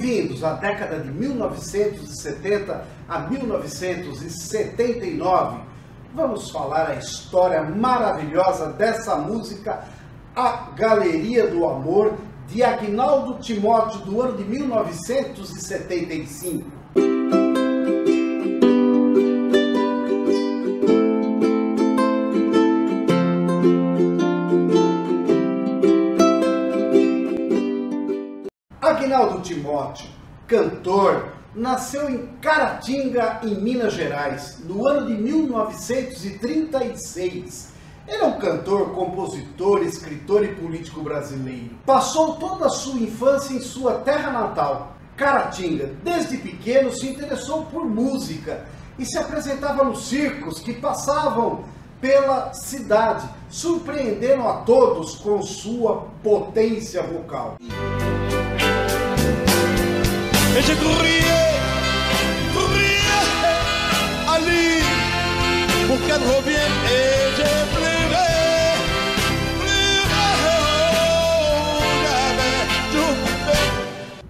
[0.00, 5.60] Bem-vindos à década de 1970 a 1979.
[6.14, 9.84] Vamos falar a história maravilhosa dessa música,
[10.34, 12.14] A Galeria do Amor,
[12.48, 16.79] de Agnaldo Timóteo, do ano de 1975.
[29.50, 30.06] Timóteo,
[30.46, 37.70] cantor, nasceu em Caratinga, em Minas Gerais, no ano de 1936.
[38.06, 41.70] Ele é um cantor, compositor, escritor e político brasileiro.
[41.84, 45.96] Passou toda a sua infância em sua terra natal, Caratinga.
[46.04, 51.64] Desde pequeno se interessou por música e se apresentava nos circos que passavam
[52.00, 57.56] pela cidade, surpreendendo a todos com sua potência vocal.
[60.58, 60.72] Et j'ai
[64.28, 64.82] Ali,
[65.86, 68.30] pour qu'elle revienne et j'ai pleuré,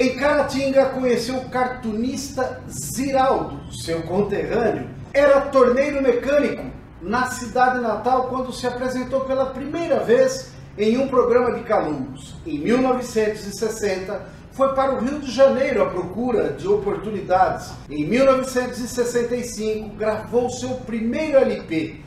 [0.00, 4.88] Em Caratinga conheceu o cartunista Ziraldo, seu conterrâneo.
[5.12, 6.64] Era torneiro mecânico
[7.00, 12.36] na cidade natal quando se apresentou pela primeira vez em um programa de calouros.
[12.46, 17.70] Em 1960, foi para o Rio de Janeiro à procura de oportunidades.
[17.88, 22.00] Em 1965, gravou seu primeiro LP.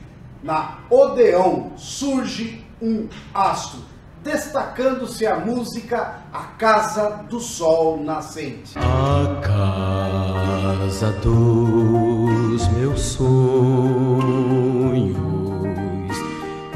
[0.44, 3.80] Na Odeon surge um astro,
[4.22, 8.78] destacando-se a música A Casa do Sol Nascente.
[8.78, 13.32] A casa dos meus sonhos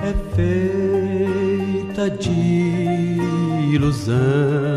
[0.02, 3.20] é feita de
[3.74, 4.75] ilusão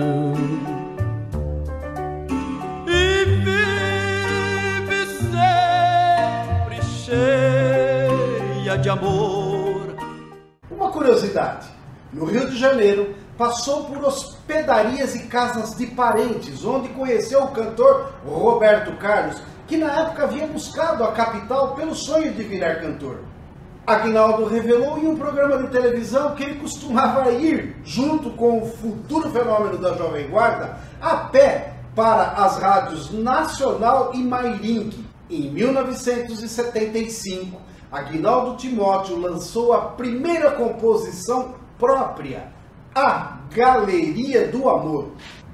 [11.39, 11.69] Curiosidade:
[12.13, 18.15] no Rio de Janeiro, passou por hospedarias e casas de parentes, onde conheceu o cantor
[18.27, 23.21] Roberto Carlos, que na época havia buscado a capital pelo sonho de virar cantor.
[23.87, 29.31] Agnaldo revelou em um programa de televisão que ele costumava ir, junto com o futuro
[29.31, 35.07] fenômeno da Jovem Guarda, a pé para as rádios Nacional e Mairink.
[35.31, 37.61] Em 1975,
[37.91, 42.53] Aguinaldo Timóteo lançou a primeira composição própria,
[42.95, 45.13] A Galeria do Amor.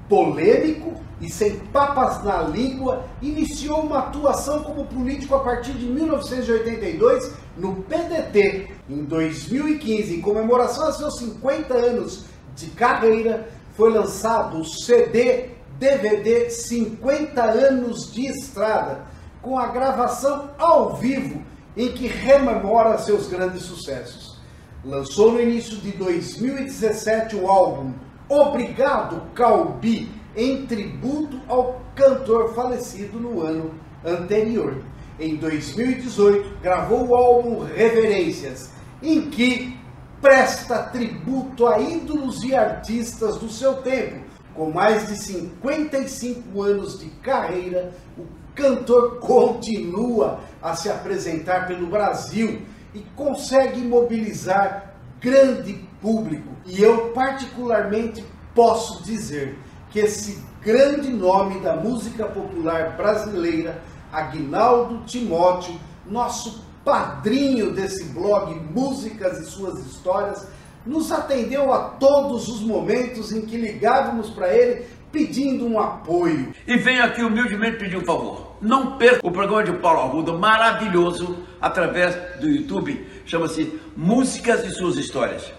[0.09, 7.31] Polêmico e sem papas na língua, iniciou uma atuação como político a partir de 1982
[7.57, 8.67] no PDT.
[8.89, 16.49] Em 2015, em comemoração a seus 50 anos de carreira, foi lançado o CD DVD
[16.49, 19.05] 50 anos de estrada,
[19.41, 21.41] com a gravação ao vivo
[21.75, 24.37] em que rememora seus grandes sucessos.
[24.83, 27.93] Lançou no início de 2017 o álbum
[28.27, 33.71] Obrigado Calbi, em tributo ao cantor falecido no ano
[34.03, 34.81] anterior.
[35.19, 38.71] Em 2018, gravou o álbum Reverências,
[39.01, 39.77] em que
[40.21, 44.25] presta tributo a ídolos e artistas do seu tempo.
[44.53, 48.23] Com mais de 55 anos de carreira, o
[48.55, 52.61] cantor continua a se apresentar pelo Brasil
[52.93, 56.49] e consegue mobilizar grande público.
[56.65, 58.23] E eu, particularmente,
[58.55, 59.59] posso dizer
[59.91, 69.39] que esse grande nome da música popular brasileira, Agnaldo Timóteo, nosso padrinho desse blog Músicas
[69.39, 70.47] e Suas Histórias,
[70.85, 76.53] nos atendeu a todos os momentos em que ligávamos para ele pedindo um apoio.
[76.67, 78.57] E venho aqui humildemente pedir um favor.
[78.61, 84.97] Não perca o programa de Paulo Arruda, maravilhoso, através do YouTube, chama-se Músicas e Suas
[84.97, 85.53] Histórias.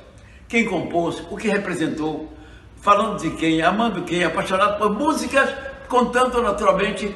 [0.47, 2.31] Quem compôs, o que representou,
[2.83, 5.49] falando de quem, amando quem, apaixonado por músicas,
[5.89, 7.15] contando naturalmente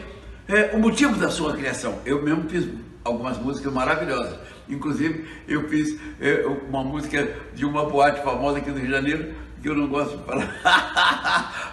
[0.49, 1.99] é, o motivo da sua criação.
[2.07, 2.67] Eu mesmo fiz
[3.05, 4.39] algumas músicas maravilhosas.
[4.67, 9.35] Inclusive, eu fiz é, uma música de uma boate famosa aqui no Rio de Janeiro,
[9.61, 10.49] que eu não gosto de falar.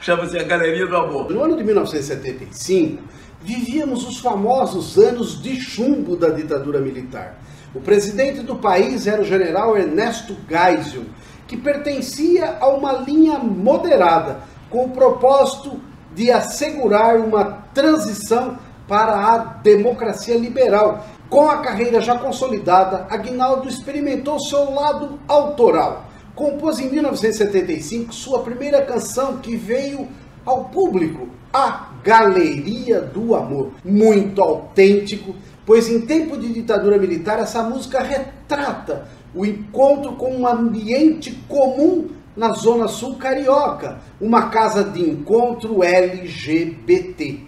[0.07, 1.29] Chama-se A Galeria do Amor.
[1.29, 3.03] No ano de 1975,
[3.41, 7.41] vivíamos os famosos anos de chumbo da ditadura militar.
[7.75, 11.03] O presidente do país era o general Ernesto Geisel,
[11.45, 14.39] que pertencia a uma linha moderada,
[14.69, 15.77] com o propósito
[16.15, 18.57] de assegurar uma transição
[18.87, 21.05] para a democracia liberal.
[21.29, 26.06] Com a carreira já consolidada, Aguinaldo experimentou seu lado autoral
[26.37, 30.07] compôs em 1975 sua primeira canção que veio
[30.45, 33.71] ao público, A Galeria do Amor.
[33.83, 35.35] Muito autêntico,
[35.65, 42.07] pois em tempo de ditadura militar essa música retrata o encontro com um ambiente comum
[42.35, 47.39] na Zona Sul Carioca, uma casa de encontro LGBT.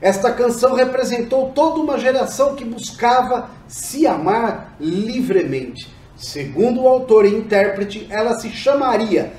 [0.00, 5.99] Esta canção representou toda uma geração que buscava se amar livremente.
[6.20, 9.32] Segundo o autor e intérprete, ela se chamaria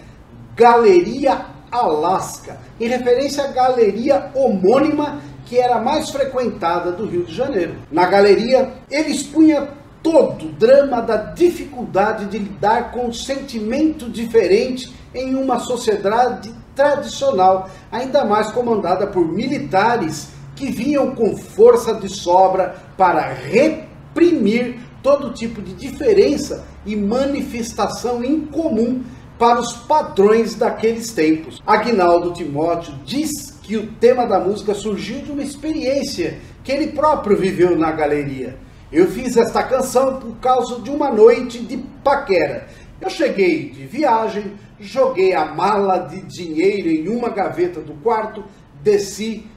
[0.56, 7.76] Galeria Alaska, em referência à galeria homônima que era mais frequentada do Rio de Janeiro.
[7.92, 9.70] Na galeria, ele expunha
[10.02, 17.70] todo o drama da dificuldade de lidar com um sentimento diferente em uma sociedade tradicional,
[17.92, 25.62] ainda mais comandada por militares que vinham com força de sobra para reprimir todo tipo
[25.62, 29.04] de diferença e manifestação incomum
[29.38, 31.62] para os padrões daqueles tempos.
[31.66, 37.36] Agnaldo Timóteo diz que o tema da música surgiu de uma experiência que ele próprio
[37.38, 38.58] viveu na galeria.
[38.92, 42.68] Eu fiz esta canção por causa de uma noite de paquera.
[43.00, 48.44] Eu cheguei de viagem, joguei a mala de dinheiro em uma gaveta do quarto,
[48.84, 49.48] desci,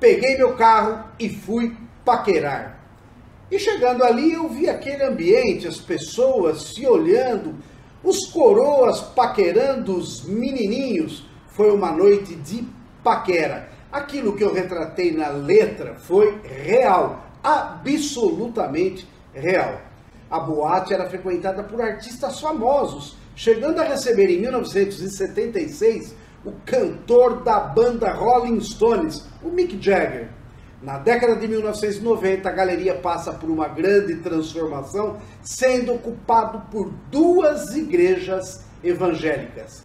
[0.00, 2.85] peguei meu carro e fui paquerar.
[3.50, 7.54] E chegando ali eu vi aquele ambiente, as pessoas se olhando,
[8.02, 11.24] os coroas paquerando os menininhos.
[11.48, 12.66] Foi uma noite de
[13.04, 13.68] paquera.
[13.90, 19.80] Aquilo que eu retratei na letra foi real absolutamente real.
[20.28, 26.14] A boate era frequentada por artistas famosos, chegando a receber em 1976
[26.44, 30.28] o cantor da banda Rolling Stones, o Mick Jagger.
[30.86, 37.74] Na década de 1990, a galeria passa por uma grande transformação, sendo ocupado por duas
[37.74, 39.84] igrejas evangélicas.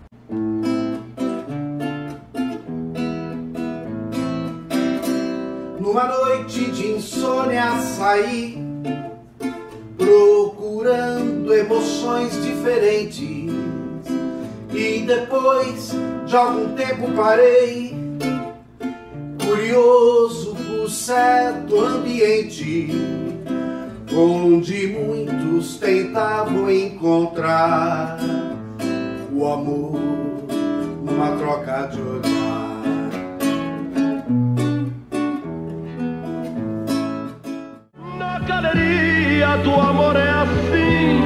[5.79, 8.63] Numa noite de insônia saí
[9.97, 13.51] procurando emoções diferentes
[14.71, 15.93] e depois
[16.27, 17.99] de algum tempo parei
[19.43, 20.40] curioso
[21.01, 22.91] certo ambiente
[24.15, 28.19] onde muitos tentavam encontrar
[29.33, 29.99] o amor
[31.03, 32.61] numa troca de olhar.
[38.47, 41.19] galeria do amor é assim.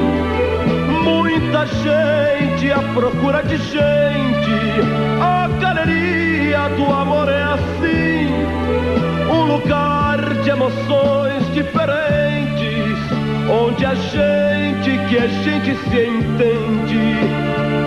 [1.04, 4.56] Muita gente à procura de gente.
[5.20, 7.35] A galeria do amor é
[9.56, 12.98] lugar de emoções diferentes.
[13.50, 17.16] Onde a gente que a gente se entende.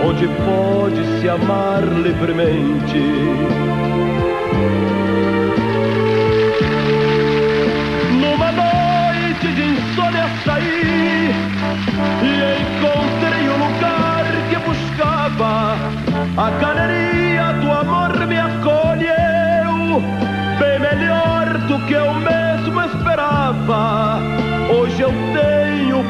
[0.04, 3.00] Onde pode se amar livremente.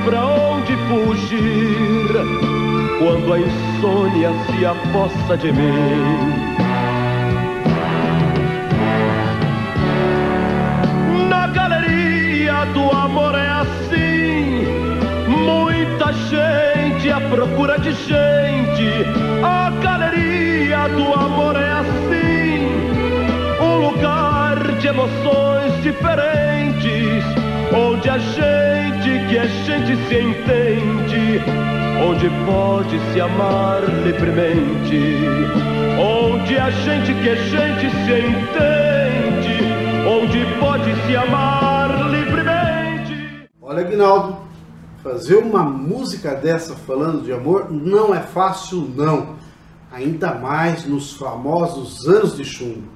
[0.05, 2.09] Pra onde fugir
[2.99, 6.29] quando a insônia se aposta de mim.
[11.29, 13.51] Na galeria do amor é
[16.31, 18.89] gente à procura de gente.
[19.43, 22.69] A galeria do amor é assim,
[23.61, 27.25] um lugar de emoções diferentes,
[27.75, 29.00] onde a gente
[29.31, 31.41] que é gente se entende,
[32.05, 34.99] onde pode se amar livremente,
[36.01, 39.63] onde a gente que é gente se entende,
[40.05, 43.49] onde pode se amar livremente.
[43.63, 44.37] Olha, Guinaldo
[45.01, 49.37] Fazer uma música dessa falando de amor não é fácil, não.
[49.93, 52.89] Ainda mais nos famosos anos de chumbo.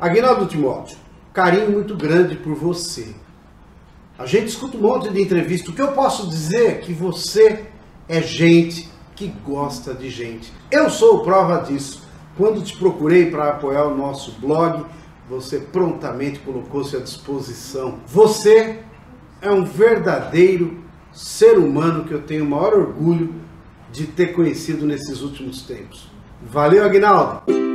[0.00, 0.96] Aguinaldo Timóteo,
[1.34, 3.12] carinho muito grande por você.
[4.18, 5.70] A gente escuta um monte de entrevista.
[5.70, 7.66] O que eu posso dizer é que você
[8.08, 10.52] é gente que gosta de gente.
[10.72, 12.02] Eu sou prova disso.
[12.36, 14.84] Quando te procurei para apoiar o nosso blog,
[15.30, 18.00] você prontamente colocou-se à disposição.
[18.08, 18.80] Você
[19.40, 20.82] é um verdadeiro
[21.12, 23.34] ser humano que eu tenho o maior orgulho
[23.92, 26.10] de ter conhecido nesses últimos tempos.
[26.42, 27.67] Valeu, Agnaldo!